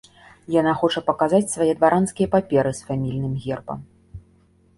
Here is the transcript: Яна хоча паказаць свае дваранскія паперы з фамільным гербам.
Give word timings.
Яна 0.53 0.71
хоча 0.79 1.03
паказаць 1.09 1.51
свае 1.55 1.69
дваранскія 1.81 2.31
паперы 2.37 2.71
з 2.79 2.89
фамільным 2.89 3.33
гербам. 3.45 3.79